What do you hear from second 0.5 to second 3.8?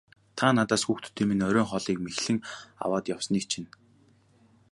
надаас хүүхдүүдийн минь оройн хоолыг мэхлэн аваад явсныг чинь.